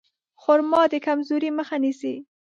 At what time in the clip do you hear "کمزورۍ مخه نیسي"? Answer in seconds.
1.05-2.15